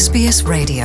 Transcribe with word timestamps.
SBS 0.00 0.44
Radio. 0.46 0.84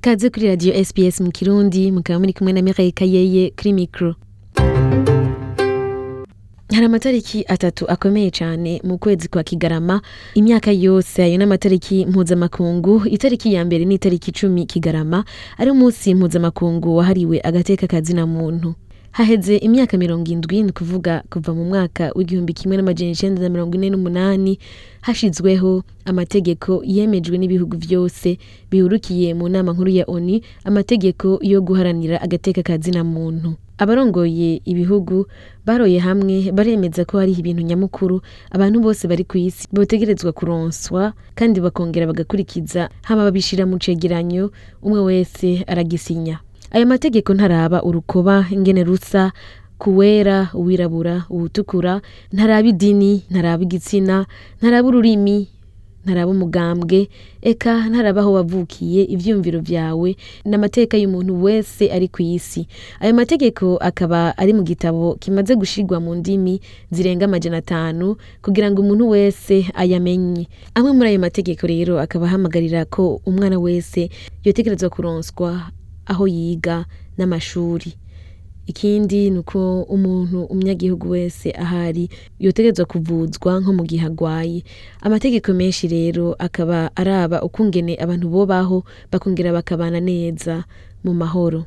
Kaze 0.00 0.30
kuri 0.30 0.46
radiyo 0.48 0.84
sps 0.84 1.20
mu 1.20 1.30
kirundi 1.32 1.92
mukaba 1.92 2.18
muri 2.18 2.32
kumwe 2.32 2.52
na 2.52 2.62
mireille 2.62 2.92
kayeye 2.92 3.50
kuri 3.50 3.72
mikoro 3.72 4.14
hari 6.74 6.86
amatariki 6.86 7.44
atatu 7.48 7.90
akomeye 7.90 8.30
cyane 8.30 8.80
mu 8.84 8.98
kwezi 8.98 9.28
kwa 9.28 9.42
kigarama. 9.42 10.00
Imyaka 10.34 10.72
yose 10.72 11.22
ayo 11.22 11.36
ni 11.38 11.44
amatariki 11.44 12.06
mpuzamakungu. 12.06 13.02
Itariki 13.06 13.54
ya 13.54 13.64
mbere 13.64 13.84
ni 13.84 13.94
itariki 13.94 14.30
icumi 14.30 14.66
kigarama. 14.66 15.24
Ari 15.58 15.70
umunsi 15.70 16.14
mpuzamakungu 16.14 16.96
wahariwe 16.96 17.40
agateka 17.44 17.86
kazina 17.86 18.26
muntu 18.26 18.74
haheze 19.14 19.56
imyaka 19.56 19.94
mirongo 19.98 20.26
indwi 20.32 20.62
ni 20.62 20.70
ukuvuga 20.70 21.22
kuva 21.30 21.54
mu 21.54 21.64
mwaka 21.70 22.10
w'igihumbi 22.16 22.52
kimwe 22.52 22.74
n'amajana 22.76 23.10
icenda 23.14 23.42
na 23.42 23.48
mirongo 23.48 23.74
ine 23.78 23.88
n'umunani 23.90 24.58
hashizweho 25.06 25.82
amategeko 26.04 26.82
yemejwe 26.84 27.38
n'ibihugu 27.38 27.76
vyose 27.78 28.38
bihurukiye 28.70 29.34
mu 29.38 29.46
nama 29.48 29.70
nkuru 29.72 29.90
ya 29.90 30.04
oni 30.10 30.42
amategeko 30.64 31.38
yo 31.42 31.60
guharanira 31.62 32.18
agateka 32.22 32.62
kazina 32.62 33.04
muntu. 33.04 33.54
Abarongoye 33.78 34.62
ibihugu 34.64 35.26
baroye 35.66 35.98
hamwe 35.98 36.50
baremeza 36.52 37.04
ko 37.04 37.18
hariho 37.18 37.38
ibintu 37.42 37.62
nyamukuru 37.62 38.18
abantu 38.50 38.80
bose 38.82 39.06
bari 39.08 39.24
ku 39.24 39.38
isi 39.38 39.66
botegerezwa 39.72 40.32
kuronswa 40.34 41.12
kandi 41.38 41.60
bakongera 41.62 42.06
bagakurikiza 42.10 42.90
hama 43.06 43.22
babishira 43.26 43.62
mu 43.66 43.78
cegeranyo 43.78 44.50
umwe 44.82 45.00
wese 45.06 45.62
aragisinya. 45.66 46.38
Ayo 46.74 46.84
mategeko 46.86 47.30
ntaraba 47.34 47.78
urukoba 47.82 48.46
ingene 48.50 48.84
rusa 48.84 49.32
kuwera 49.78 50.48
uwirabura 50.54 51.24
uwutukura 51.30 52.00
ntaraba 52.34 52.68
idini 52.68 53.12
ntaraba 53.30 53.62
igitsina 53.62 54.26
ntaraba 54.58 54.88
ururimi 54.88 55.48
ntaraba 56.04 56.30
umugambwe 56.34 57.08
eka 57.42 57.72
ntaraba 57.90 58.20
aho 58.20 58.32
wavukiye 58.38 59.02
ivyumviro 59.14 59.58
vyawe 59.68 60.10
n'amateka 60.44 60.94
y'umuntu 60.98 61.32
wese 61.44 61.84
ari 61.94 62.08
ku 62.12 62.20
isi 62.22 62.66
ayo 63.00 63.12
mategeko 63.14 63.76
akaba 63.80 64.34
ari 64.38 64.52
mu 64.52 64.62
gitabo 64.66 65.14
kimaze 65.22 65.54
gushirwa 65.56 65.96
mu 66.04 66.14
ndimi 66.18 66.60
zirenga 66.90 67.24
amajana 67.24 67.56
atanu 67.62 68.16
kugira 68.42 68.66
ngo 68.70 68.82
umuntu 68.82 69.08
wese 69.14 69.56
ayamenye. 69.74 70.44
Amwe 70.74 70.90
muri 70.92 71.08
ayo 71.14 71.20
mategeko 71.22 71.62
rero 71.66 71.94
akaba 72.02 72.26
ahamagarira 72.26 72.84
ko 72.84 73.20
umwana 73.26 73.56
wese 73.58 74.10
yotegerezwa 74.44 74.90
kuronswa 74.90 75.70
aho 76.06 76.26
yiga 76.28 76.84
n'amashuri. 77.18 77.94
Ikindi 78.66 79.30
ni 79.30 79.38
uko 79.38 79.82
umuntu 79.82 80.44
umunyagihugu 80.44 81.10
wese 81.10 81.52
ahari 81.52 82.08
yotegerezwa 82.40 82.84
kuvuzwa 82.86 83.60
nko 83.60 83.72
mu 83.72 83.84
gihe 83.84 84.06
agwaye. 84.06 84.64
Amategeko 85.00 85.52
menshi 85.52 85.88
rero 85.88 86.32
akaba 86.38 86.90
araba 86.96 87.42
ukungene 87.42 87.96
abantu 88.00 88.28
bobaho 88.28 88.84
bakongera 89.12 89.52
bakabana 89.52 90.00
neza 90.00 90.64
mu 91.04 91.12
mahoro. 91.14 91.64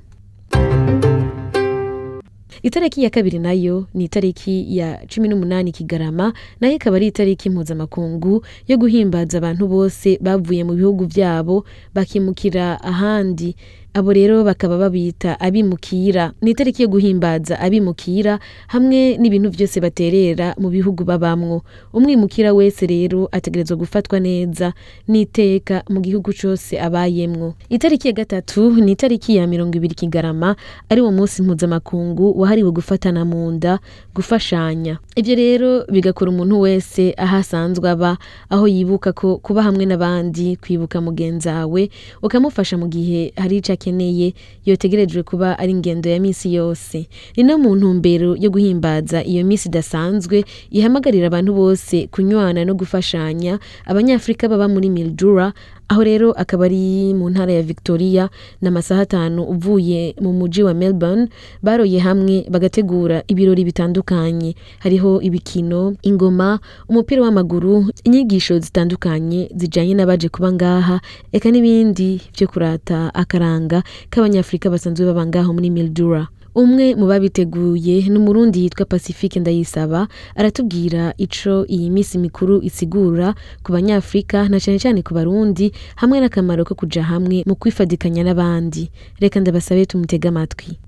Itariki 2.63 3.03
ya 3.03 3.09
kabiri 3.09 3.39
na 3.39 3.53
yo 3.53 3.85
ni 3.94 4.03
itariki 4.05 4.77
ya 4.77 5.05
cumi 5.07 5.27
n'umunani 5.29 5.72
kigarama 5.72 6.33
na 6.61 6.67
yo 6.67 6.73
ikaba 6.75 6.95
ari 6.95 7.07
itariki 7.07 7.49
mpuzamakungu 7.49 8.45
yo 8.67 8.77
guhimbaza 8.77 9.38
abantu 9.38 9.67
bose 9.67 10.17
bavuye 10.22 10.63
mu 10.63 10.73
bihugu 10.73 11.05
vyabo 11.05 11.66
bakimukira 11.94 12.81
ahandi. 12.81 13.55
Abo 13.98 14.14
rero 14.14 14.44
bakaba 14.45 14.78
babita 14.78 15.40
abimukira. 15.42 16.31
Ni 16.42 16.52
itariki 16.52 16.81
yo 16.84 16.90
guhimbaza 16.90 17.58
abimukira 17.59 18.38
hamwe 18.70 19.17
n'ibintu 19.17 19.50
vyose 19.50 19.81
baterera 19.81 20.53
mu 20.62 20.70
bihugu 20.70 21.02
babamwo. 21.03 21.64
Umwimukira 21.94 22.53
wese 22.53 22.86
rero 22.86 23.25
ategerezwa 23.31 23.78
gufatwa 23.78 24.20
neza 24.22 24.73
n'iteka 25.09 25.81
mu 25.90 25.98
gihugu 26.06 26.30
cose 26.34 26.78
abayemwo. 26.80 27.56
Itariki 27.70 28.08
ya 28.08 28.14
gatatu 28.14 28.70
ni 28.78 28.92
itariki 28.94 29.36
ya 29.42 29.48
mirongo 29.48 29.78
ibiri 29.78 29.95
kigarama 29.95 30.56
ari 30.90 31.02
wo 31.02 31.09
munsi 31.12 31.42
mpuzamakungu 31.42 32.38
wahariwe 32.40 32.72
gufatana 32.72 33.25
mu 33.25 33.50
nda 33.52 33.80
gufashanya. 34.16 34.97
Ivyo 35.16 35.36
rero 35.36 35.69
bigakora 35.90 36.30
umuntu 36.31 36.59
wese 36.59 37.13
aho 37.18 37.36
asanzwe 37.41 37.90
aba 37.90 38.18
aho 38.50 38.68
yibuka 38.68 39.09
ko 39.13 39.38
kuba 39.41 39.63
hamwe 39.66 39.86
n'abandi 39.90 40.56
kwibuka 40.62 41.02
mugenzawe 41.02 41.90
ukamufasha 42.22 42.78
mu 42.78 42.86
gihe 42.88 43.34
hari 43.36 43.57
ico 43.57 43.74
akeneye 43.92 44.34
yotegerejwe 44.66 45.24
kuba 45.24 45.59
ari 45.59 45.72
ingendo 45.72 46.09
ya 46.09 46.20
misi 46.20 46.53
yose. 46.53 47.08
Ni 47.38 47.44
no 47.44 47.58
mu 47.58 47.75
ntumbero 47.75 48.36
yo 48.36 48.50
guhimbaza 48.52 49.24
iyo 49.24 49.46
misi 49.46 49.70
idasanzwe 49.70 50.44
ihamagarira 50.72 51.28
abantu 51.28 51.53
bose 51.53 52.08
kunywana 52.12 52.66
no 52.66 52.75
gufashanya. 52.75 53.59
Abanyafurika 53.86 54.50
baba 54.52 54.68
muri 54.68 54.90
mildura 54.90 55.53
aho 55.88 56.03
rero 56.03 56.31
akaba 56.31 56.66
ari 56.66 57.14
mu 57.14 57.30
ntara 57.30 57.52
ya 57.53 57.64
victoria 57.64 58.30
n'amasaha 58.62 59.02
atanu 59.08 59.44
uvuye 59.44 60.16
mu 60.22 60.34
muji 60.34 60.64
wa 60.64 60.74
melbourne 60.74 61.28
baroye 61.64 62.00
hamwe 62.00 62.46
bagategura 62.52 63.24
ibirori 63.28 63.64
bitandukanye. 63.64 64.56
Hariho 64.80 65.22
ibikino 65.22 65.96
ingoma 66.03 66.59
umupira 66.90 67.22
w'amaguru 67.22 67.88
inyigisho 68.03 68.59
zitandukanye 68.59 69.50
zijanye 69.56 69.94
n'abaje 69.96 70.30
kuba 70.30 70.52
ngaha 70.53 71.00
eka 71.31 71.48
n'ibindi 71.52 72.22
vyo 72.36 72.48
kurata 72.48 73.14
akaranga 73.14 73.84
k'abanyafurika 74.12 74.69
basanzwe 74.69 75.06
baba 75.08 75.25
ngaho 75.25 75.54
muri 75.54 75.69
mildura. 75.72 76.28
Umwe 76.57 76.95
mu 76.97 77.06
babiteguye 77.07 77.95
ni 78.09 78.18
umurundi 78.18 78.63
yitwa 78.63 78.85
pacifique 78.85 79.38
ndayisaba 79.40 80.07
aratubwira 80.35 81.13
ico 81.18 81.66
iyi 81.69 81.90
misi 81.90 82.18
mikuru 82.18 82.62
isigura 82.66 83.34
ku 83.63 83.69
banyafurika 83.72 84.50
na 84.50 84.57
cane 84.59 84.79
cane 84.81 85.01
ku 85.06 85.13
barundi 85.13 85.69
hamwe 86.01 86.18
n'akamaro 86.19 86.66
ko 86.66 86.73
kuja 86.75 87.03
hamwe 87.06 87.44
mu 87.45 87.56
kwifadikanya 87.56 88.23
n'abandi. 88.25 88.90
Reka 89.22 89.40
ndabasabe 89.40 89.85
tumutege 89.85 90.28
amatwi. 90.28 90.79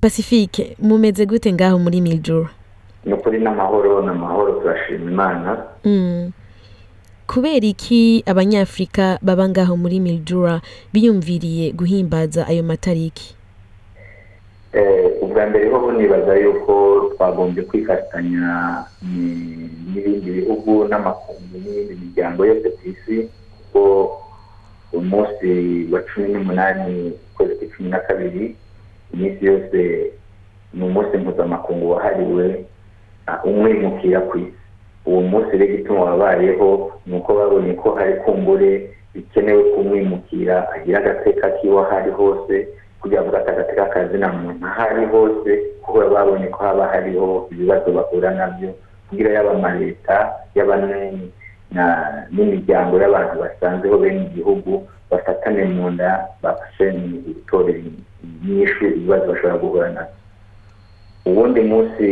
Pacifique 0.00 0.76
mumeze 0.82 1.26
gute 1.26 1.52
ngaho 1.52 1.78
muri 1.78 2.00
miljura 2.00 2.48
ni 3.04 3.12
ukuri 3.12 3.38
n'amahoro 3.44 4.02
n'amahoro 4.06 4.52
turashima 4.60 5.10
imana. 5.10 5.50
Mm. 5.84 6.30
Kubera 7.26 7.66
iki 7.66 8.22
abanyafurika 8.26 9.18
baba 9.22 9.48
ngaho 9.48 9.76
muri 9.76 10.00
miljura 10.00 10.60
biyumviriye 10.92 11.72
guhimbaza 11.72 12.46
ayo 12.46 12.62
matariki? 12.62 13.34
Ubwa 15.22 15.46
mbere 15.46 15.70
ho 15.70 15.92
nibaza 15.92 16.34
yuko 16.36 16.74
twagombye 17.16 17.62
kwifatanya 17.62 18.84
n'ibindi 19.92 20.30
bihugu 20.30 20.84
n'amakungu 20.90 21.54
n'iyindi 21.62 21.94
miryango 22.02 22.40
yose 22.46 22.66
ku 22.76 22.82
isi 22.92 23.16
kuko 23.72 23.82
umunsi 24.92 25.50
wa 25.92 26.00
cumi 26.08 26.28
n'umunani 26.34 27.12
ukwezi 27.32 27.54
kwa 27.56 27.66
cumi 27.76 27.88
na 27.90 27.98
kabiri 27.98 28.56
iminsi 29.14 29.40
yose 29.46 29.78
ni 30.74 30.82
umunsi 30.84 31.16
mpuzamakungu 31.16 31.90
wahariwe 31.90 32.64
umwimukira 33.44 34.20
ku 34.28 34.38
isi. 34.38 34.63
Uwo 35.06 35.20
munsi 35.20 35.52
rero 35.58 35.64
igituma 35.74 36.00
wabayeho 36.04 36.68
ni 37.06 37.16
uko 37.16 37.30
babonye 37.34 37.72
ko 37.74 37.94
hari 37.98 38.14
kumbure 38.24 38.90
bikenewe 39.14 39.62
kumwimukira 39.74 40.68
agira 40.74 40.98
agateka 40.98 41.50
kiwe 41.60 41.78
aho 41.80 41.92
ari 41.96 42.10
hose 42.10 42.68
kugira 43.00 43.22
ngo 43.22 43.36
agateka 43.36 43.84
kazina 43.92 44.28
muntu 44.32 44.64
aho 44.66 44.80
ari 44.90 45.04
hose 45.06 45.50
kuko 45.84 45.98
babonye 46.10 46.46
ko 46.48 46.58
haba 46.64 46.86
hariho 46.88 47.48
ibibazo 47.52 47.92
bahura 47.92 48.30
na 48.34 48.46
byo 48.56 48.70
kugira 49.08 49.30
yaba 49.36 49.50
amaleta 49.52 50.16
yaba 50.56 50.74
n'imiryango 52.32 52.94
y'abantu 53.02 53.34
basanzeho 53.42 53.96
bene 53.98 54.22
igihugu 54.30 54.86
bafatane 55.10 55.64
mu 55.64 55.90
nda 55.90 56.26
bafashe 56.42 56.84
mu 56.96 57.16
gutorera 57.26 57.78
inyishu 58.24 58.84
ibibazo 58.86 59.24
bashobora 59.32 59.60
guhura 59.62 59.88
na 59.94 60.02
byo. 60.08 60.16
Uwundi 61.26 61.60
munsi 61.60 62.04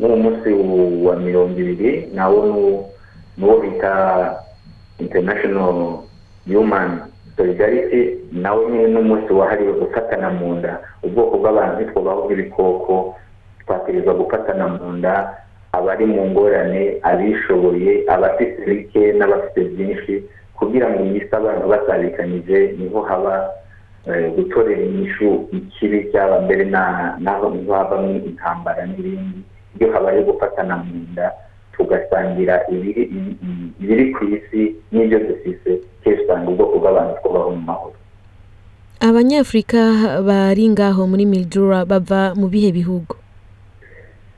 nk'uwo 0.00 0.16
munsi 0.16 0.48
wa 1.06 1.14
mirongo 1.16 1.52
ibiri 1.60 2.08
nawo 2.16 2.40
n'uwo 3.38 3.56
bita 3.60 3.92
international 4.98 6.00
human 6.48 6.90
solidarity 7.36 8.18
nawe 8.32 8.62
nyine 8.70 8.88
n'umunsi 8.88 9.32
wahariwe 9.32 9.72
gufatana 9.72 10.30
mu 10.30 10.54
nda. 10.54 10.78
Ubwoko 11.02 11.34
bw'abantu 11.42 11.74
ntitwubaho 11.82 12.20
nk'ibikoko 12.24 13.14
twategerezwa 13.66 14.14
gufatana 14.14 14.64
mu 14.68 14.92
nda 14.98 15.14
abari 15.72 16.06
mu 16.06 16.22
ngorane 16.30 17.02
abishoboye 17.02 18.04
abafite 18.06 18.58
bike 18.66 19.12
n'abafite 19.18 19.60
byinshi 19.74 20.12
kugira 20.54 20.86
ngo 20.90 21.02
iyi 21.04 21.20
si 21.26 21.34
abantu 21.34 21.64
basabikanyije 21.68 22.78
ni 22.78 22.86
ho 22.88 23.00
haba 23.02 23.50
gutorera 24.36 24.82
inyishu 24.82 25.48
ikibi 25.52 26.12
cyaba 26.12 26.40
mbere 26.44 26.64
naho 27.24 27.46
havamo 27.72 28.20
intambara 28.20 28.86
n'ibindi 28.86 29.40
iyo 29.80 29.92
habaye 29.92 30.22
gufatana 30.22 30.76
mu 30.76 30.94
nda 31.12 31.32
tugasangira 31.72 32.60
ibiri 32.70 34.04
ku 34.14 34.22
isi 34.24 34.76
n'ibyo 34.92 35.18
dufise 35.18 35.70
kenshi 36.04 36.22
usanga 36.22 36.50
ubwoko 36.50 36.78
bw'abantu 36.78 37.12
twubaho 37.18 37.50
mu 37.50 37.62
mahoro. 37.66 37.96
Abanyafurika 39.00 39.80
bari 40.22 40.68
ngaho 40.68 41.02
muri 41.10 41.24
mildura 41.26 41.84
bava 41.84 42.32
mu 42.38 42.46
bihe 42.52 42.70
bihugu? 42.72 43.16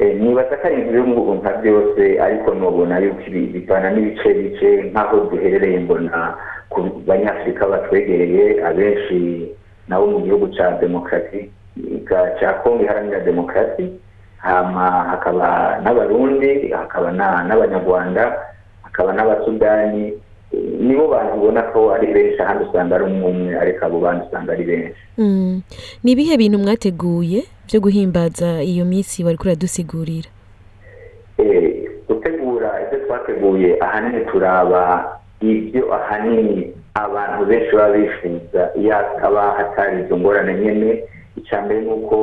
Nibaza 0.00 0.56
ko 0.60 0.64
ari 0.69 0.76
ibintu 0.80 1.34
nka 1.40 1.52
byose 1.60 2.02
ariko 2.20 2.48
nubona 2.54 2.98
yuko 3.02 3.24
bivana 3.52 3.88
n'ibice 3.92 4.28
bice 4.38 4.69
nk'aho 4.92 5.28
duherereye 5.30 5.78
mbona 5.84 6.36
ku 6.70 6.80
banyafurika 7.06 7.66
batwegereye 7.66 8.64
abenshi 8.64 9.50
nabo 9.88 10.06
mu 10.06 10.18
gihugu 10.26 10.48
cya 10.54 10.70
demokarasi 10.80 11.50
cya 12.40 12.52
kongo 12.62 12.82
iharanira 12.84 13.20
demokarasi 13.20 13.86
hakaba 14.42 15.78
n'abarundi 15.84 16.70
hakaba 16.70 17.12
n'abanyarwanda 17.12 18.24
hakaba 18.82 19.12
n'abasudani 19.12 20.12
nibo 20.80 21.08
bantu 21.10 21.34
ubona 21.36 21.62
ko 21.74 21.90
ari 21.94 22.06
benshi 22.14 22.38
ahandi 22.42 22.64
usanga 22.64 22.94
ari 22.96 23.04
umwe 23.04 23.26
umwe 23.30 23.52
ariko 23.58 23.80
abo 23.86 23.98
bandi 24.00 24.24
usanga 24.26 24.52
ari 24.52 24.64
benshi. 24.64 25.00
Ni 26.04 26.10
ibihe 26.12 26.36
bintu 26.38 26.58
mwateguye 26.58 27.42
byo 27.66 27.78
guhimbaza 27.80 28.62
iyo 28.62 28.84
minsi 28.84 29.24
wari 29.24 29.36
kuradusigurira 29.38 30.30
gutegura 32.08 32.70
ibyo 32.86 32.98
twateguye 33.06 33.76
ahanini 33.80 34.24
turaba 34.30 35.19
ibyo 35.40 35.94
ahanini 35.94 36.72
abantu 36.94 37.44
benshi 37.46 37.76
baba 37.76 37.96
bifuza 37.96 38.62
iyo 38.78 38.92
hakaba 38.94 39.42
hatari 39.56 40.00
izo 40.04 40.16
ngorane 40.18 40.54
nyine 40.60 41.04
icya 41.36 41.60
mbere 41.62 41.80
ni 41.80 41.88
uko 41.92 42.16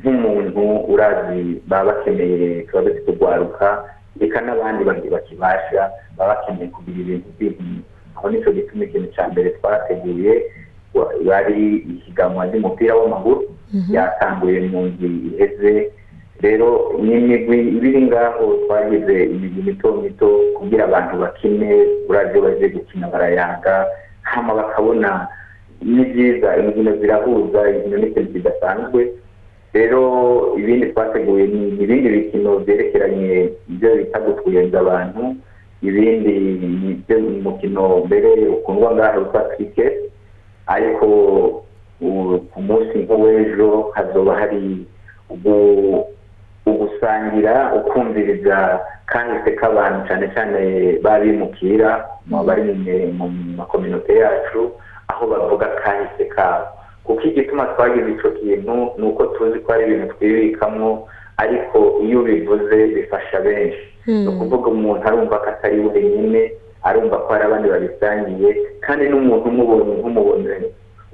nk'umuntu 0.00 0.62
urazi 0.92 1.62
baba 1.68 1.84
bakeneye 1.92 2.62
tuba 2.62 2.82
dufite 2.82 3.10
urwaruka 3.10 3.84
reka 4.20 4.40
n'abandi 4.40 4.84
bakibasha 5.10 5.90
baba 6.16 6.34
bakeneye 6.34 6.68
kugira 6.70 6.98
ibintu 7.00 7.28
by'inkino 7.38 7.82
aho 8.16 8.30
ni 8.30 8.42
cyo 8.42 8.52
gituma 8.52 8.84
ikintu 8.84 9.08
cya 9.14 9.24
mbere 9.28 9.50
twateguye 9.58 10.32
bari 11.26 11.82
ihiganwa 11.90 12.46
ry'umupira 12.46 12.94
w'amaguru 12.94 13.42
yatanguye 13.90 14.60
mu 14.70 14.80
nzu 14.86 15.06
iheze 15.34 15.90
rero 16.42 16.92
n'imigwi 17.02 17.58
ibiri 17.76 18.02
ngaho 18.02 18.44
twagize 18.66 19.24
imigwi 19.24 19.62
mito 19.62 19.92
mito 20.02 20.28
kugira 20.58 20.84
abantu 20.84 21.14
bakine 21.22 21.68
urabyo 22.08 22.38
bagiye 22.42 22.68
gukina 22.68 23.06
barayaga 23.08 23.86
hano 24.22 24.54
bakabona 24.54 25.28
ni 25.82 26.04
byiza 26.04 26.56
imikino 26.56 26.96
zirahuza 26.96 27.60
imikino 27.70 27.96
ni 27.96 28.06
ikintu 28.08 28.32
kidasanzwe 28.32 29.00
rero 29.74 30.00
ibindi 30.58 30.86
twateguye 30.92 31.46
ni 31.46 31.68
ibindi 31.82 32.08
bikino 32.08 32.58
byerekeranye 32.58 33.50
ibyo 33.70 33.88
bita 33.96 34.18
gutwenza 34.20 34.80
abantu 34.80 35.34
ibindi 35.82 36.32
ni 36.60 36.90
ibyo 36.90 37.16
mukino 37.44 37.82
mbere 38.06 38.30
ukundwa 38.48 38.94
ngaho 38.94 39.18
witwa 39.20 39.40
kiriketi 39.50 40.04
ariko 40.66 41.06
ku 42.50 42.58
munsi 42.66 42.98
nk'uw'ejo 43.04 43.90
hazoba 43.94 44.32
hari 44.40 44.86
ugusangira 46.66 47.72
ukumviriza 47.76 48.80
kahise 49.06 49.50
k'abantu 49.58 50.08
cyane 50.08 50.26
cyane 50.34 50.60
babimukira 51.04 52.04
bari 52.46 52.62
mu 53.18 53.28
makominote 53.56 54.12
yacu 54.16 54.72
aho 55.08 55.26
bavuga 55.26 55.66
kahise 55.84 56.24
kabo. 56.34 56.66
Kuko 57.04 57.20
igituma 57.22 57.64
twagize 57.76 58.10
icyo 58.16 58.30
kintu 58.30 58.74
ni 58.98 59.04
uko 59.06 59.26
tuzi 59.36 59.58
ko 59.60 59.72
ari 59.72 59.84
ibintu 59.84 60.14
twibikamo 60.16 61.08
ariko 61.36 62.00
iyo 62.02 62.20
ubivuze 62.20 62.76
bifasha 62.96 63.40
benshi. 63.40 63.84
Ni 64.06 64.28
ukuvuga 64.28 64.68
umuntu 64.70 65.04
arumva 65.08 65.36
ko 65.38 65.46
atari 65.52 65.80
wenyine 65.80 66.52
arumva 66.82 67.16
ko 67.18 67.32
hari 67.32 67.44
abandi 67.44 67.68
babisangiye 67.68 68.50
kandi 68.80 69.08
n'umuntu 69.08 69.48
umubonye 69.48 69.92
nk'umubone 70.00 70.56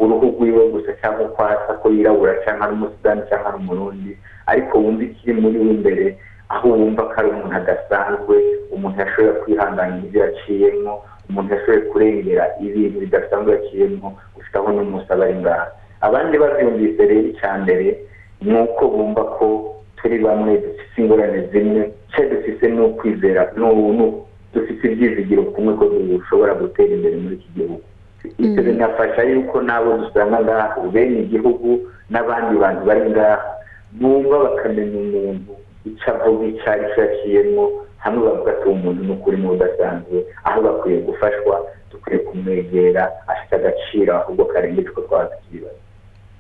uruhu 0.01 0.27
rwiwe 0.35 0.63
gusa 0.73 0.91
cyangwa 1.01 1.23
uko 1.29 1.41
asa 1.45 1.73
ko 1.81 1.87
yirabura 1.95 2.33
cyangwa 2.45 2.65
ari 2.67 2.75
umusudani 2.77 3.23
cyangwa 3.29 3.49
ari 3.51 3.59
umurundi 3.63 4.13
ariko 4.51 4.75
wumva 4.83 5.03
ikiri 5.05 5.33
muri 5.41 5.57
we 5.63 5.71
imbere 5.77 6.07
aho 6.49 6.67
wumva 6.79 7.03
ko 7.09 7.15
ari 7.21 7.29
umuntu 7.31 7.57
adasanzwe 7.61 8.37
umuntu 8.75 8.97
yashoboye 9.03 9.33
kwihanganira 9.43 10.03
ibyo 10.07 10.21
yaciyemo 10.27 10.93
umuntu 11.29 11.51
yashoboye 11.55 11.81
kurengera 11.91 12.45
ibintu 12.65 12.97
bidasanzwe 13.05 13.51
yaciyemo 13.57 14.09
gusa 14.37 14.55
aho 14.59 14.69
n'umunsi 14.75 15.09
aba 15.13 15.25
ari 15.25 15.37
ngaha 15.43 15.67
abandi 16.07 16.35
babyumvise 16.43 17.01
rero 17.11 17.27
icya 17.33 17.51
mbere 17.63 17.87
ni 18.43 18.55
uko 18.65 18.83
bumva 18.89 19.23
ko 19.37 19.47
turi 20.01 20.17
bamwe 20.25 20.53
dufite 20.65 20.97
ingorane 21.01 21.39
zimwe 21.53 21.83
cyangwa 22.13 22.35
dufite 22.35 22.65
n'ukwizera 22.75 23.43
dufite 24.55 24.83
ibyizigiro 24.91 25.43
kumwe 25.55 25.73
ko 25.79 25.85
dushobora 25.87 26.53
gutera 26.59 26.91
imbere 26.97 27.17
muri 27.23 27.35
iki 27.39 27.49
gihugu. 27.55 27.85
Ibyo 28.39 28.63
binafasha 28.63 29.23
yuko 29.23 29.63
n'abo 29.63 29.91
dusanga 30.03 30.41
ngaha 30.41 30.67
bene 30.93 31.21
igihugu 31.25 31.81
n'abandi 32.11 32.59
bantu 32.59 32.83
bari 32.89 33.11
ngaha. 33.11 33.39
Bumva 33.93 34.37
bakamenya 34.45 34.99
umuntu 34.99 35.53
icyo 35.85 36.09
avuga 36.15 36.45
icyo 36.47 36.67
ari 36.73 36.85
cyo 36.95 37.01
yaciyemo 37.05 37.65
hamwe 38.05 38.21
bavuga 38.27 38.51
ati 38.53 38.67
umuntu 38.69 39.01
ni 39.05 39.13
ukuri 39.13 39.37
n'udasanzwe 39.37 40.19
aho 40.45 40.59
bakwiye 40.63 40.99
gufashwa 41.09 41.55
dukwiye 41.91 42.19
kumwegera 42.19 43.03
afite 43.27 43.53
agaciro 43.57 44.11
ahubwo 44.17 44.45
karengeje 44.45 44.89
uko 44.91 45.01
twaba 45.01 45.25
tukibaza 45.33 45.81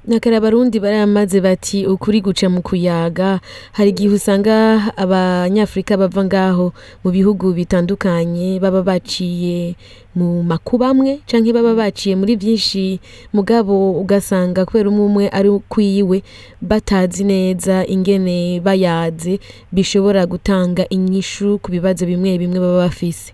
nakare 0.08 0.37
abarundi 0.37 0.81
baramaze 0.81 1.41
bati 1.41 1.87
ukuri 1.87 2.20
guca 2.20 2.49
mu 2.49 2.62
kuyaga. 2.62 3.41
Hari 3.73 3.91
igihe 3.91 4.14
usanga 4.14 4.81
abanyafurika 4.97 5.97
bava 5.97 6.25
ngaho 6.25 6.73
mu 7.05 7.11
bihugu 7.11 7.52
bitandukanye 7.52 8.61
baba 8.61 8.82
baciye 8.82 9.75
mu 10.17 10.43
makuba 10.43 10.88
amwe 10.91 11.20
cyangwa 11.26 11.52
baba 11.62 11.75
baciye 11.75 12.17
muri 12.17 12.37
byinshi 12.37 13.00
mugabo 13.32 13.93
ugasanga 14.00 14.64
kubera 14.64 14.88
umwe 14.88 15.05
umwe 15.06 15.25
ari 15.29 15.49
ukwiwe 15.49 16.23
batazi 16.61 17.25
neza 17.25 17.85
ingene 17.87 18.61
bayaze 18.64 19.38
bishobora 19.73 20.26
gutanga 20.26 20.88
inyishu 20.91 21.58
ku 21.62 21.70
bibazo 21.70 22.06
bimwe 22.06 22.38
bimwe 22.38 22.58
baba 22.58 22.88
bafise. 22.88 23.32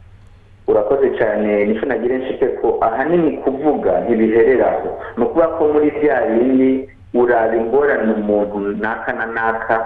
Urakoze 0.66 1.14
cyane 1.18 1.64
ni 1.64 1.78
cyo 1.78 1.86
nagira 1.86 2.18
ko 2.18 2.45
ahanini 2.80 3.38
kuvuga 3.44 4.00
ntibihereraho 4.04 4.88
ni 5.16 5.22
ukuvuga 5.24 5.46
ko 5.58 5.62
muri 5.72 5.90
bya 6.00 6.16
bindi 6.26 6.88
uraba 7.14 7.56
ingorane 7.56 8.12
umuntu 8.12 8.58
naka 8.80 9.12
na 9.12 9.26
naka 9.26 9.76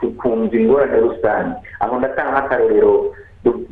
tukumva 0.00 0.56
ingorane 0.56 0.96
rusange. 1.00 1.56
Aho 1.80 1.98
ndatanga 1.98 2.30
nk'akarorero 2.32 3.14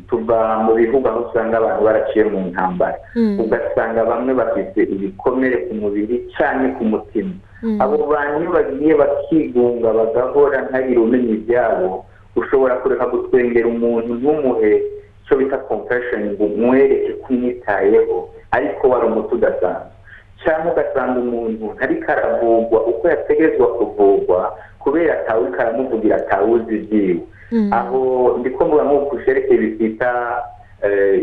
tuva 0.09 0.57
mu 0.65 0.73
bihugu 0.73 1.05
aho 1.07 1.29
usanga 1.29 1.57
abantu 1.61 1.81
baraciye 1.85 2.23
mu 2.25 2.39
ntambara. 2.49 2.97
Ugasanga 3.39 4.01
bamwe 4.09 4.33
bafite 4.33 4.79
ibikomere 4.89 5.57
ku 5.69 5.73
mubiri 5.77 6.25
cyane 6.37 6.73
ku 6.77 6.83
mutima. 6.89 7.33
Abo 7.79 8.09
bantu 8.09 8.41
iyo 8.41 8.49
bagiye 8.55 8.93
bakigunga 8.97 9.89
bagahora 9.93 10.57
ntagire 10.69 10.97
umenya 10.99 11.33
ibyabo 11.37 12.05
ushobora 12.35 12.75
kureka 12.81 13.05
gutwengera 13.05 13.67
umuntu 13.67 14.15
ntumuhe 14.17 14.81
icyo 15.21 15.37
bita 15.37 15.57
kompesheni 15.69 16.33
ngo 16.33 16.43
umwereke 16.49 17.13
ko 17.21 17.27
umwitayeho. 17.33 18.17
Ariko 18.51 18.89
wari 18.89 19.05
umuti 19.07 19.35
udasanzwe. 19.35 19.91
Cyangwa 20.43 20.71
ugasanga 20.71 21.19
umuntu 21.19 21.65
ntariko 21.75 22.11
aravurwa 22.11 22.79
uko 22.91 23.03
yategerezwa 23.09 23.67
kuvurwa 23.77 24.55
kubera 24.79 25.13
atawe 25.19 25.47
karamuvugira 25.51 26.15
atawuzi 26.15 26.75
ibyiwe. 26.75 27.19
Aho 27.71 27.99
ndi 28.39 28.49
kumva 28.49 28.83
nk'uko 28.83 29.15
usherekeye 29.15 29.57
bitwita 29.59 30.09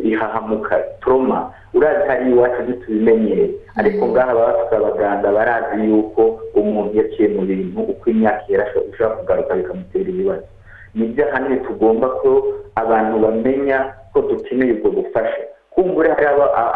ihahamuka 0.02 0.78
toroma 1.00 1.52
urazi 1.74 2.08
hari 2.08 2.30
iwacu 2.32 2.62
ntitubimenyere 2.62 3.50
ariko 3.76 4.06
ngaha 4.08 4.34
baba 4.34 4.52
bafite 4.52 4.74
abaganga 4.76 5.32
barazi 5.32 5.88
yuko 5.88 6.40
umuntu 6.54 6.98
yaciye 6.98 7.28
mu 7.28 7.42
bintu 7.48 7.80
uko 7.80 8.10
imyaka 8.10 8.42
yera 8.48 8.66
ishobora 8.92 9.16
kugaruka 9.16 9.54
bikamutera 9.54 10.08
ibibazo. 10.10 10.46
Nibyo 10.94 11.28
ahanini 11.28 11.56
tugomba 11.66 12.08
ko 12.20 12.30
abantu 12.74 13.14
bamenya 13.24 13.78
ko 14.12 14.20
dukeneye 14.20 14.72
ubwo 14.72 14.90
bufasha. 14.90 15.44
Kumbura 15.76 16.14
hari 16.16 16.26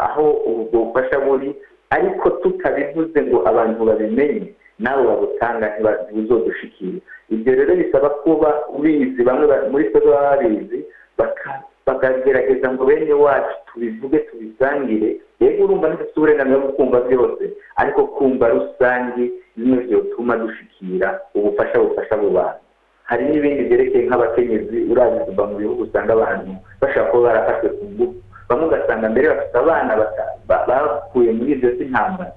aho 0.06 0.30
ubwo 0.46 0.78
bufasha 0.84 1.16
buri 1.24 1.56
ariko 1.90 2.30
tutabivuze 2.30 3.16
ngo 3.22 3.48
abantu 3.48 3.84
babimenye 3.88 4.52
nabo 4.78 5.02
babutanga 5.08 5.66
ntibuzodushikire 6.04 6.98
ibyo 7.32 7.52
rero 7.54 7.72
bisaba 7.80 8.08
kuba 8.22 8.50
ubizi 8.76 9.22
bamwe 9.24 9.46
muri 9.72 9.84
twe 9.90 10.00
baba 10.04 10.36
babizi 10.36 10.78
bakagerageza 11.86 12.72
ngo 12.72 12.84
bene 12.84 13.12
wacu 13.12 13.54
tubivuge 13.72 14.18
tubisangire 14.18 15.16
yego 15.40 15.64
urumva 15.64 15.88
ntidufite 15.88 16.16
uburenganzira 16.18 16.58
bwo 16.60 16.72
kumva 16.76 16.98
byose 17.00 17.44
ariko 17.76 18.00
kumva 18.06 18.48
rusange 18.48 19.24
bimwe 19.56 19.76
byotuma 19.84 20.36
dushikira 20.36 21.20
ubufasha 21.34 21.78
bufasha 21.78 22.14
abo 22.14 22.30
bantu. 22.30 22.60
Hari 23.04 23.24
n'ibindi 23.28 23.64
byerekeye 23.64 24.06
nk'abakenyezi 24.06 24.78
urazi 24.92 25.18
kuva 25.26 25.42
mu 25.50 25.54
bihugu 25.58 25.82
usanga 25.82 26.12
abantu 26.12 26.52
bashobora 26.80 27.10
kuba 27.10 27.22
barafashwe 27.26 27.68
ku 27.76 27.84
ngufu 27.90 28.19
bamwe 28.50 28.64
ugasanga 28.66 29.06
mbere 29.08 29.26
bafite 29.30 29.56
abana 29.58 29.92
bakuye 30.68 31.30
muri 31.32 31.52
ibyo 31.54 31.68
by'intambara 31.78 32.32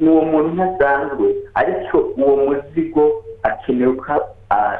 uwo 0.00 0.20
muntu 0.30 0.48
ntasanzwe 0.56 1.26
ariko 1.54 1.96
uwo 2.18 2.34
muzigo 2.44 3.04
akenewe 3.42 3.92
ko 4.00 4.12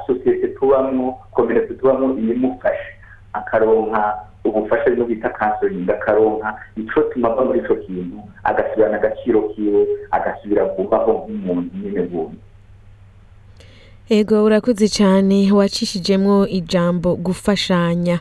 sosiyete 0.06 0.49
tubamo 0.56 1.21
kominete 1.37 1.75
tubamo 1.75 2.14
imufasha 2.18 2.90
akaronka 3.33 4.02
ubufasha 4.44 4.90
bwo 4.90 5.04
bita 5.04 5.28
kansoringi 5.28 5.90
akaronka 5.92 6.49
icyo 6.76 7.02
tumava 7.02 7.44
muri 7.44 7.59
icyo 7.61 7.76
kintu 7.76 8.18
agasubirana 8.44 8.97
agaciro 8.97 9.42
kiwe 9.52 9.87
agasubira 10.11 10.64
kubaho 10.64 11.12
nk'umuntu 11.12 11.71
nyine 11.83 12.02
buntu 12.02 12.37
ego 14.08 14.44
urakoze 14.44 14.88
cyane 14.88 15.52
wacishijemo 15.52 16.46
ijambo 16.49 17.16
gufashanya. 17.16 18.20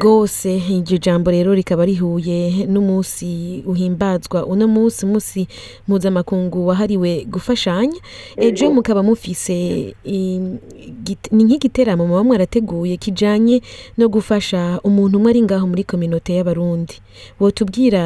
Rwose 0.00 0.56
iryo 0.56 0.98
jambo 0.98 1.30
rero 1.30 1.54
rikaba 1.54 1.84
rihuye 1.84 2.66
n'umunsi 2.66 3.62
uhimbazwa. 3.66 4.46
Uno 4.46 4.68
munsi 4.68 5.04
umunsi 5.06 5.48
mpuzamakungu 5.88 6.66
wahariwe 6.66 7.24
gufashanya. 7.24 8.00
Ejo 8.36 8.70
mukaba 8.70 9.02
mufise 9.02 9.94
ni 10.04 11.44
nk'igiteramo 11.44 12.06
muba 12.06 12.24
mwarateguye 12.24 12.96
kijanye 12.96 13.62
no 13.98 14.08
gufasha 14.08 14.80
umuntu 14.84 15.18
umwe 15.18 15.30
ari 15.30 15.42
ngaho 15.42 15.66
muri 15.66 15.84
kominote 15.84 16.34
y'abarundi. 16.34 16.94
Wotubwira 17.40 18.02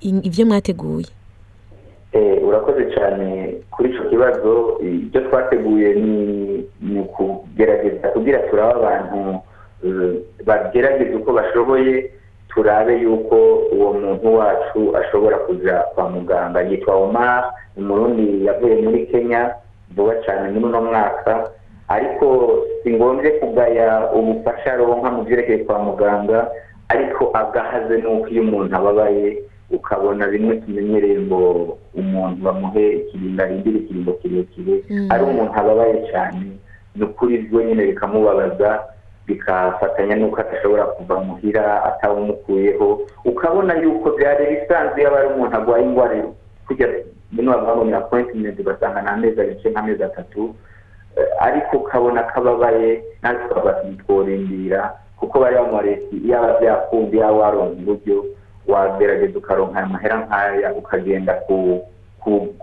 i- 0.00 0.22
ivyo 0.28 0.46
mwateguye. 0.46 1.06
Urakoze 2.48 2.84
cyane 2.94 3.54
kuri 3.70 3.88
icyo 3.90 4.04
kibazo. 4.10 4.78
Ibyo 4.82 5.20
twateguye 5.20 5.88
ni 5.94 7.00
ukugerageza 7.00 8.08
kugira 8.08 8.38
turabe 8.48 8.72
abantu 8.74 9.40
eh, 9.84 10.12
bagerageza 10.44 11.16
uko 11.16 11.32
bashoboye 11.32 12.10
turabe 12.48 12.96
yuko 13.02 13.36
uwo 13.72 13.92
muntu 13.92 14.34
wacu 14.34 14.96
ashobora 14.96 15.36
kuja 15.38 15.84
kwa 15.94 16.08
muganga. 16.10 16.62
Yitwa 16.62 16.94
omar 16.96 17.52
umurundi 17.76 18.46
yavuye 18.46 18.74
muri 18.82 19.06
kenya 19.06 19.54
vuba 19.94 20.14
cyane 20.24 20.50
muri 20.50 20.64
uno 20.64 20.80
mwaka. 20.82 21.50
Ariko 21.88 22.26
si 22.82 22.92
ngombye 22.92 23.30
kugaya 23.30 24.12
ubufasha 24.12 24.72
aronka 24.72 25.10
mu 25.10 25.22
byerekeye 25.24 25.58
kwa 25.64 25.78
muganga 25.78 26.50
ariko 26.88 27.30
agahaze 27.36 27.96
n'uko 28.00 28.28
iyo 28.28 28.42
umuntu 28.42 28.76
ababaye 28.76 29.38
ukabona 29.70 30.26
bimwe 30.26 30.56
tumenyereye 30.56 31.18
ngo 31.20 31.40
umuntu 31.94 32.38
bamuhe 32.44 32.84
ikiringo 32.92 33.42
arindira 33.42 33.78
ikiringo 33.78 34.12
kirekire 34.12 34.74
Mm. 34.90 35.08
ari 35.12 35.22
umuntu 35.24 35.52
ababaye 35.60 35.94
cyane 36.10 36.46
ni 36.96 37.04
ukuri 37.04 37.38
byo 37.38 37.62
nyine 37.62 37.82
bikamubabaza 37.86 38.70
bikafatanya 39.26 40.16
n'uko 40.16 40.40
adashobora 40.40 40.84
kuva 40.96 41.14
muhira 41.20 41.84
atawumukuyeho 41.84 43.00
ukabona 43.24 43.74
yuko 43.82 44.10
byari 44.16 44.44
bisanzwe 44.56 45.02
yaba 45.02 45.18
ari 45.20 45.28
umuntu 45.36 45.56
arwaye 45.56 45.84
indwara 45.84 46.16
kujya 46.66 46.88
bino 47.32 47.84
ni 47.84 47.92
appointment 47.92 48.56
ugasanga 48.60 49.02
ni 49.02 49.08
amezi 49.08 49.40
abice 49.40 49.68
nk'amezi 49.70 50.02
atatu 50.04 50.54
Eh, 51.18 51.24
ariko 51.40 51.76
ukabona 51.76 52.22
ko 52.30 52.40
ababaye 52.40 53.02
natwe 53.22 53.48
tukaba 53.48 53.72
tworindira 54.06 54.92
kuko 55.18 55.40
bari 55.40 55.56
bamureti 55.56 56.16
yaba 56.30 56.60
byakundi 56.60 57.16
yaba 57.18 57.32
waronka 57.32 57.74
uburyo 57.74 58.24
wagerageza 58.68 59.38
ukaronka 59.38 59.78
aya 59.78 59.86
mahera 59.88 60.16
nk'aya 60.26 60.68
ukagenda 60.74 61.32
ku 61.48 61.80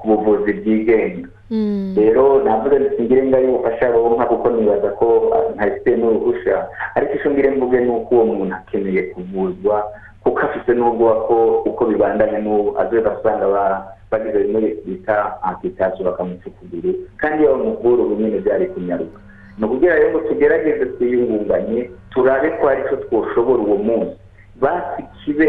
buvuzi 0.05 0.53
bwigenga. 0.53 1.29
Mm. 1.51 1.93
rero 1.97 2.41
navuze 2.43 2.79
nti 2.79 3.03
ngire 3.05 3.21
ngayo 3.29 3.49
ubufasha 3.53 3.93
ronka 3.93 4.25
kuko 4.25 4.49
nibaza 4.49 4.89
ko 4.97 5.29
ah, 5.35 5.45
ntafite 5.53 5.93
n'uruhusha 5.97 6.65
ariko 6.97 7.13
icyo 7.13 7.29
mvuge 7.53 7.79
ni 7.85 7.89
uko 7.89 8.15
uwo 8.15 8.25
muntu 8.25 8.55
akeneye 8.55 9.01
kuvuzwa 9.13 9.85
kuko 10.25 10.39
afite 10.41 10.73
n'ubwoba 10.73 11.15
ko 11.29 11.35
uko 11.69 11.85
bibandanye 11.85 12.37
n'ubu 12.41 12.73
azoza 12.81 13.13
usanga 13.21 13.45
ba- 13.47 13.81
bagize 14.11 14.37
bimwe 14.41 14.73
bita 14.85 15.37
amputasiyo 15.45 16.05
bakamuca 16.09 16.45
ukuguru. 16.49 16.93
Kandi 17.21 17.43
iyo 17.45 17.51
bamuvura 17.53 18.01
ubu 18.03 18.15
nyine 18.21 18.39
byari 18.41 18.65
kunyaruka. 18.73 19.19
Ni 19.57 19.65
ukugira 19.65 19.95
rero 19.95 20.09
ngo 20.11 20.19
tugerageze 20.25 20.85
twiyungunganye 20.97 21.89
turabe 22.09 22.49
ko 22.57 22.67
hari 22.67 22.81
icyo 22.89 22.97
twoshobora 23.05 23.61
uwo 23.63 23.77
munsi. 23.77 24.17
Basi 24.61 25.03
kibe 25.25 25.45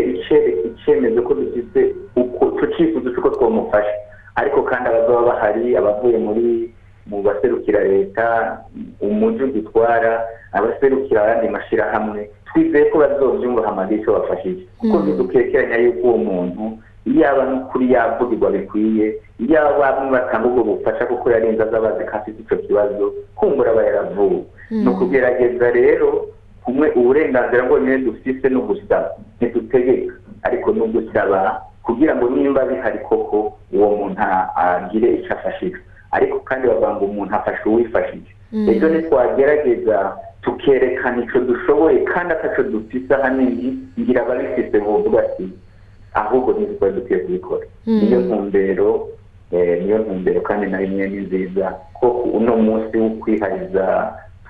icyemezo 0.68 1.22
ko 1.22 1.34
dufite 1.34 1.94
uko 2.16 2.42
icyo 2.56 2.66
cyifuzo 2.76 3.10
cy'uko 3.14 3.30
twamufasha 3.30 3.94
ariko 4.34 4.62
kandi 4.62 4.88
abazaba 4.88 5.22
bahari 5.22 5.76
abavuye 5.76 6.18
muri 6.18 6.46
mu 7.06 7.22
baserukira 7.22 7.80
leta 7.84 8.58
umujyi 9.00 9.46
dutwara 9.54 10.26
abaserukira 10.52 11.22
ayandi 11.24 11.48
mashyirahamwe 11.48 12.30
twizeye 12.50 12.84
ko 12.90 12.98
bazobyumva 12.98 13.62
hamaze 13.66 13.94
icyo 13.94 14.12
bafashije 14.12 14.66
kuko 14.78 14.96
Mm. 14.98 15.02
ntidukekeranya 15.02 15.76
yuko 15.76 16.02
uwo 16.08 16.18
muntu 16.18 16.64
yaba 17.06 17.42
n'ukuri 17.46 17.92
yavugirwa 17.94 18.50
bikwiye 18.50 19.06
yaba 19.38 19.78
bamwe 19.78 20.10
batanga 20.18 20.46
ubwo 20.48 20.62
bufasha 20.64 21.06
kuko 21.06 21.30
yarinze 21.30 21.62
aza 21.62 21.80
bazi 21.80 22.04
ko 22.04 22.12
afite 22.16 22.38
icyo 22.42 22.56
kibazo 22.66 23.04
kumbura 23.38 23.70
aba 23.70 23.82
yaravuwe 23.86 24.42
Mm. 24.70 24.82
ni 24.84 24.88
ukugerageza 24.90 25.70
rero 25.70 26.26
kumwe 26.76 26.92
uburenganzira 26.94 27.62
bwonyine 27.64 27.98
dufise 27.98 28.48
no 28.48 28.60
gusaba 28.60 29.08
ntidutegeka 29.40 30.12
ariko 30.42 30.72
no 30.72 30.84
gusaba 30.86 31.60
kugira 31.82 32.12
ngo 32.16 32.28
nimba 32.28 32.64
bihari 32.68 32.98
koko 33.08 33.56
uwo 33.72 33.88
muntu 33.96 34.20
agire 34.56 35.08
icyo 35.16 35.32
afashije 35.34 35.80
ariko 36.12 36.36
kandi 36.44 36.68
bavuga 36.68 36.90
ngo 36.94 37.04
umuntu 37.04 37.34
afashe 37.34 37.64
uwifashije. 37.68 38.30
Mm. 38.52 38.68
ejo 38.68 38.86
ntitwagerageza 38.88 40.16
tukerekana 40.42 41.24
icyo 41.24 41.40
dushoboye 41.40 41.98
kandi 42.12 42.32
ataco 42.32 42.62
dufise 42.62 43.14
ahanini 43.14 43.88
ngira 44.00 44.22
ababifise 44.22 44.76
buvuga 44.78 45.18
ati 45.24 45.48
ahubwo 46.14 46.52
ntitwari 46.52 46.94
dukwiye 46.94 47.20
kubikora. 47.24 47.66
Mm. 47.86 48.00
niyo 48.04 48.20
ntumbero 48.20 49.08
eh, 49.52 49.82
niyo 49.82 49.98
ntumbero 49.98 50.40
kandi 50.40 50.66
na 50.66 50.78
rimwe 50.78 51.08
ni 51.08 51.16
nziza 51.24 51.66
ko 51.96 52.06
uno 52.36 52.56
munsi 52.56 52.94
wo 52.98 53.08
kwihariza 53.20 53.84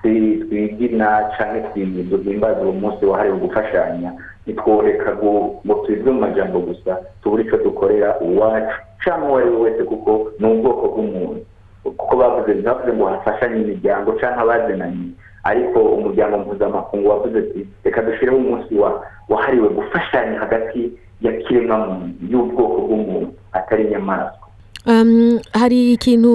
twi- 0.01 0.39
twigina 0.49 1.29
canke 1.37 1.61
twi- 1.73 2.03
duhimbaza 2.09 2.61
uwo 2.61 2.71
munsi 2.73 3.05
wahariwe 3.05 3.37
gufashanya 3.37 4.13
ntitworeka 4.45 5.15
ngo 5.15 5.73
tubive 5.85 6.11
mu 6.11 6.19
majambo 6.19 6.59
gusa 6.59 6.97
tubure 7.23 7.43
ico 7.43 7.57
dukorera 7.57 8.19
uwacu 8.19 8.75
canke 9.03 9.25
uwo 9.27 9.37
ari 9.37 9.49
we 9.49 9.57
wese 9.57 9.83
kuko 9.83 10.31
ni 10.39 10.45
ubwoko 10.51 10.87
bw'umuntu. 10.87 11.41
Kuko 11.83 12.15
bavuze 12.17 12.53
ntibavuze 12.53 12.93
ngo 12.93 13.05
hafashanye 13.05 13.61
imiryango 13.61 14.11
canke 14.19 14.39
abazinanye. 14.41 15.07
Ariko 15.43 15.79
umuryango 15.79 16.37
mpuzamakungu 16.37 17.09
wavuze 17.09 17.39
ati 17.39 17.67
reka 17.83 18.01
dushyireho 18.01 18.37
umunsi 18.37 18.75
wa 18.75 19.03
wahariwe 19.29 19.69
gufashanya 19.69 20.39
hagati 20.39 20.91
ya 21.21 21.31
kiremwamuntu 21.31 22.07
y'ubwoko 22.29 22.77
bw'umuntu 22.81 23.31
atari 23.51 23.83
inyamaswa. 23.83 24.46
Hari 25.53 25.93
ikintu 25.93 26.31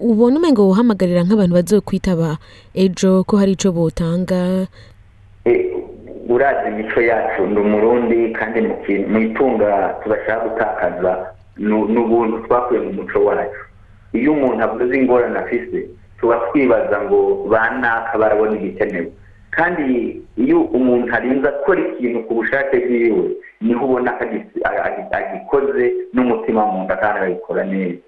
ubona 0.00 0.38
umengo 0.40 0.68
wohamagarira 0.68 1.20
nk'abantu 1.24 1.54
bazokwitaba 1.54 2.38
ejo 2.74 3.24
ko 3.28 3.36
hari 3.36 3.52
ico 3.52 3.72
botanga? 3.72 4.66
Eh, 5.44 5.68
urazi 6.28 6.68
imico 6.72 7.00
yacu 7.00 7.42
ndi 7.46 7.60
umurundi 7.60 8.32
kandi 8.32 8.60
mu 9.08 9.18
itunga 9.20 10.00
tubashaka 10.02 10.48
gutakaza 10.48 11.12
nu- 11.60 11.88
n'ubuntu 11.88 12.40
twakuye 12.48 12.80
mu 12.80 12.92
muco 12.92 13.24
wacu. 13.24 13.60
Iyo 14.16 14.32
umuntu 14.32 14.64
avuze 14.64 14.96
ingorane 14.96 15.38
afise 15.38 15.88
tuba 16.20 16.40
twibaza 16.48 17.02
ngo 17.04 17.44
banaka 17.50 18.18
barabona 18.18 18.56
igikenewe. 18.56 19.12
Kandi 19.50 20.22
iyo 20.40 20.60
umuntu 20.72 21.12
arinze 21.14 21.48
akora 21.48 21.80
ikintu 21.84 22.24
ku 22.24 22.34
bushake 22.40 22.80
bwiwe 22.80 23.28
ni 23.64 23.72
ho 23.74 23.84
ubona 23.88 24.12
ko 24.20 24.24
agikoze 25.16 25.84
n'umutima 26.14 26.62
mu 26.68 26.84
nda 26.84 26.96
kandi 27.00 27.20
agikora 27.24 27.64
neza. 27.64 27.98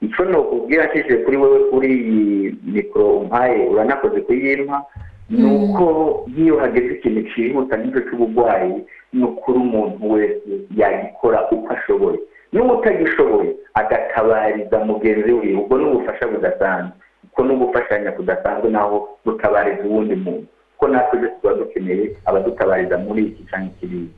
Icyo 0.00 0.24
ni 0.24 0.36
ukubwira 0.36 0.86
nshyize 0.86 1.16
kuri 1.24 1.36
wowe 1.36 1.58
kuri 1.70 1.88
iyi 1.92 2.54
mikoro 2.64 3.18
umpaye 3.20 3.68
uranakoze 3.68 4.20
kuyimpa 4.20 4.82
ni 5.30 5.44
uko 5.44 5.84
nk'iyo 6.30 6.56
hageze 6.62 6.94
ikintu 6.94 7.20
cyihuta 7.30 7.76
nk'icyo 7.76 8.00
cy'uburwayi 8.06 8.74
ni 9.12 9.24
ukuri 9.24 9.58
umuntu 9.58 10.02
wese 10.12 10.50
yagikora 10.76 11.50
uko 11.50 11.68
ashoboye. 11.74 12.18
N'uwo 12.52 12.78
utagishoboye 12.78 13.50
agatabariza 13.74 14.78
mugenzi 14.84 15.32
we. 15.32 15.54
Ubwo 15.54 15.78
ni 15.78 15.84
ubufasha 15.84 16.26
budasanzwe. 16.26 16.92
Kuko 17.22 17.42
ni 17.44 17.52
ugufashanya 17.54 18.10
kudasanzwe 18.12 18.70
naho 18.70 19.08
gutabariza 19.24 19.82
uwundi 19.84 20.14
muntu. 20.14 20.46
Kuko 20.72 20.88
natwe 20.88 21.28
tuba 21.40 21.54
dukeneye 21.54 22.16
abadutabariza 22.24 22.98
muri 22.98 23.22
iki 23.26 23.42
cyangwa 23.50 23.68
ikiriya 23.76 24.08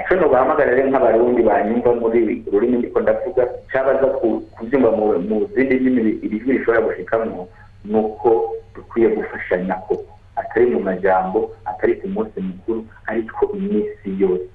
icyo 0.00 0.14
nubahamagara 0.20 0.74
rero 0.74 0.88
nk'abarundi 0.90 1.42
banyumva 1.42 1.90
muri 2.00 2.42
ururimi 2.48 2.76
ndiko 2.78 3.00
ndavuga 3.00 3.42
cyabaza 3.72 4.06
ku- 4.18 4.42
kubyumva 4.56 4.90
mu- 4.92 5.46
zindi 5.54 5.74
ndimi 5.80 6.00
iri 6.24 6.36
jwi 6.40 6.52
rishobora 6.58 6.84
gushikamo 6.86 7.48
ni 7.84 7.96
uko 7.98 8.52
dukwiye 8.74 9.08
gufashanya 9.16 9.74
koko 9.88 10.04
atari 10.36 10.66
mu 10.74 10.80
majambo 10.80 11.50
atari 11.64 11.94
ku 12.00 12.06
munsi 12.08 12.36
mukuru 12.40 12.84
ariko 13.06 13.42
iminsi 13.56 14.08
yose 14.20 14.46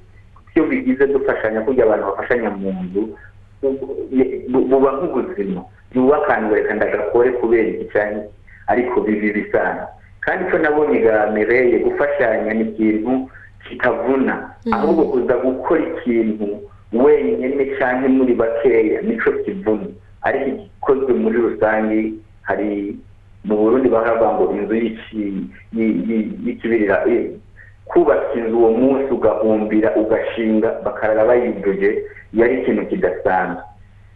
iyo 0.55 0.63
bigize 0.69 1.07
dufashanya 1.07 1.61
kugira 1.65 1.85
abantu 1.87 2.05
bafashanya 2.11 2.49
mu 2.53 2.69
nzu 2.83 3.01
bu- 3.61 3.77
bu- 4.51 4.65
buba 4.69 4.89
nk'ubuzima 4.99 5.61
ntibubakangwe 5.91 6.55
reka 6.61 6.73
ndagakore 6.75 7.29
kubera 7.39 7.67
iki 7.69 7.85
cyane 7.93 8.19
ariko 8.67 9.01
bibi 9.01 9.31
bisana 9.33 9.87
kandi 10.21 10.45
icyo 10.47 10.57
nabonye 10.59 10.99
ga 11.01 11.27
mireye 11.33 11.79
gufashanya 11.81 12.53
ni 12.53 12.63
ikintu 12.69 13.25
kitavuna. 13.71 14.51
Ahubwo 14.71 15.03
kuza 15.11 15.33
gukora 15.39 15.81
ikintu 15.81 16.47
wenyine 16.93 17.65
cyangwa 17.79 18.09
muri 18.09 18.33
bakeya 18.35 19.01
nico 19.01 19.31
kivuna. 19.47 19.87
Ariko 20.21 20.45
igikozwe 20.49 21.13
muri 21.13 21.37
rusange 21.39 22.13
hari 22.43 22.95
mu 23.45 23.55
burundi 23.57 23.89
baravuga 23.89 24.27
ngo 24.37 24.43
inzu 24.53 24.75
y'iki- 24.75 25.43
yi- 25.73 25.97
yi- 26.07 26.29
y'ikibirira 26.45 27.05
kubaka 27.89 28.33
inzu 28.37 28.57
uwo 28.59 28.71
munsi 28.71 29.09
ugahumbira 29.13 29.95
ugashinga 29.95 30.69
bakarara 30.85 31.25
bayiduje 31.25 32.05
yari 32.33 32.61
ikintu 32.61 32.85
kidasanzwe. 32.85 33.63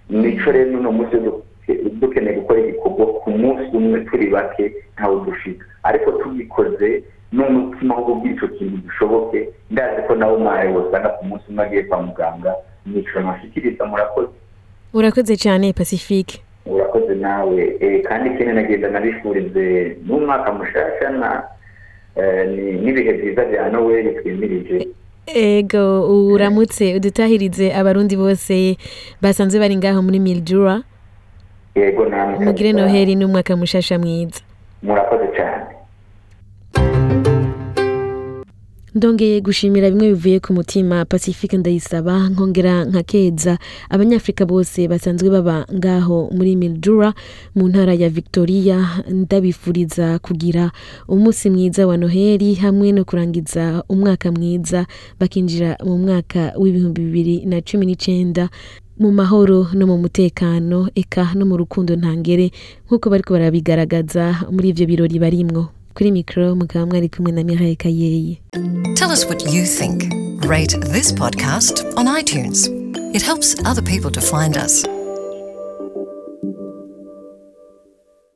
Nico 0.09 0.51
rero 0.51 0.77
uno 0.79 0.91
munsi 0.91 1.15
dukeneye 1.99 2.37
gukora 2.37 2.59
igikorwa 2.61 3.05
ku 3.25 3.31
munsi 3.31 3.65
umwe 3.77 3.99
turi 4.05 4.27
bake 4.29 4.73
ntawe 4.93 5.15
dushika 5.25 5.65
ariko 5.83 6.11
tugikoze 6.21 7.03
n'umutima 7.35 7.95
wo 7.95 8.01
kubwira 8.05 8.35
icyo 8.35 8.47
kintu 8.47 8.77
gishoboke 8.87 9.49
ndazi 9.71 10.01
ko 10.07 10.15
nawe 10.15 10.67
usanga 10.79 11.09
ku 11.19 11.25
munsi 11.25 11.45
umwe 11.49 11.63
agiye 11.65 11.83
kwa 11.83 12.01
muganga. 12.01 12.51
Niciro 12.85 13.21
ntashikiriza 13.21 13.85
murakoze. 13.85 14.31
Urakoze 14.93 15.33
cyane 15.37 15.73
pacifique. 15.73 16.39
Urakoze 16.65 17.15
nawe. 17.15 17.61
Kandi 18.07 18.29
ikindi 18.29 18.53
nagenda 18.53 18.89
nabifurize 18.89 19.97
n'umwaka 20.07 20.49
mushasha 20.53 21.09
na 21.09 21.43
n'ibihe 22.83 23.11
byiza 23.13 23.45
bya 23.45 23.69
noweli 23.69 24.09
twimirije 24.21 24.87
ego 25.27 25.83
uramutse 26.33 26.95
udutahirize 26.95 27.73
abarundi 27.73 28.15
bose 28.15 28.77
basanzwe 29.21 29.59
bari 29.59 29.75
ngaho 29.75 29.99
muri 30.01 30.19
miljura 30.19 30.81
yego 31.75 32.05
namwe. 32.05 32.45
Mugire 32.45 32.71
noheli 32.73 33.15
n'umwaka 33.15 33.55
mushasha 33.57 33.99
mwiza. 33.99 34.39
Murakoze 34.83 35.27
cyane. 35.35 35.54
Ndongeye 38.95 39.41
gushimira 39.41 39.89
bimwe 39.91 40.07
bivuye 40.13 40.39
ku 40.39 40.53
mutima 40.53 41.05
pacifique 41.05 41.57
ndayisaba 41.57 42.29
nkongera 42.29 42.85
nka 42.85 43.03
keza 43.03 43.53
abanyafurika 43.89 44.45
bose 44.45 44.87
basanzwe 44.87 45.27
baba 45.29 45.65
ngaho 45.77 46.29
muri 46.35 46.55
mildura 46.55 47.13
mu 47.55 47.67
ntara 47.67 47.93
ya 47.93 48.09
victoria. 48.09 48.77
Ndabifuriza 49.11 50.19
kugira 50.19 50.71
umunsi 51.07 51.49
mwiza 51.49 51.87
wa 51.87 51.97
noheli 51.97 52.53
hamwe 52.55 52.91
no 52.91 53.03
kurangiza 53.05 53.83
umwaka 53.89 54.31
mwiza. 54.31 54.85
Bakinjira 55.19 55.75
mu 55.85 55.97
mwaka 55.97 56.53
w'ibihumbi 56.57 57.01
bibiri 57.05 57.35
na 57.45 57.61
cumi 57.61 57.85
n'icyenda 57.85 58.49
mu 58.99 59.11
mahoro 59.11 59.67
no 59.75 59.83
mu 59.91 59.97
mutekano 59.99 60.87
eka 60.95 61.33
no 61.35 61.43
mu 61.45 61.57
rukundo 61.59 61.95
ntangere 61.99 62.47
nk'uko 62.87 63.09
bariko 63.11 63.33
barabigaragaza 63.35 64.47
muri 64.51 64.69
ivyo 64.71 64.85
birori 64.87 65.19
barimwo. 65.19 65.63
Kuri 65.95 66.11
mwari 66.85 67.09
kumwe 67.09 67.31
na 67.31 67.43
Mireille 67.43 67.75
Kayeye 67.75 68.41
Tell 68.95 69.11
us 69.11 69.25
what 69.25 69.53
you 69.53 69.65
think. 69.65 70.03
Rate 70.45 70.77
this 70.91 71.11
podcast 71.11 71.83
on 71.97 72.05
iTunes. 72.07 72.69
It 73.15 73.21
helps 73.21 73.55
other 73.65 73.81
people 73.83 74.11
to 74.11 74.21
find 74.21 74.57
us. 74.57 74.85